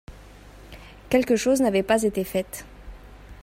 [1.11, 2.65] Quelques choses n'avaient pas été faites.